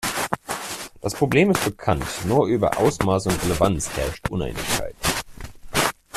[1.01, 4.95] Das Problem ist bekannt, nur über Ausmaß und Relevanz herrscht Uneinigkeit.